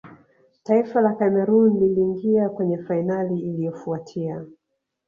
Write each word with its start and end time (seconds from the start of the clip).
taifa 0.63 1.01
la 1.01 1.15
cameroon 1.15 1.79
liliingia 1.79 2.49
kwenye 2.49 2.77
fainali 2.77 3.39
iliyofuatia 3.39 4.45